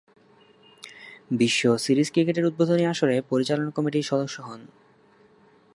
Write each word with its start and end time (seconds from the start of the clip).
বিশ্ব 1.31 1.61
সিরিজ 1.77 2.07
ক্রিকেটের 2.11 2.45
উদ্বোধনী 2.45 2.83
আসরে 2.85 3.15
পরিচালনা 3.29 3.71
কমিটির 3.71 4.03
সদস্য 4.03 4.37
হন। 4.41 4.61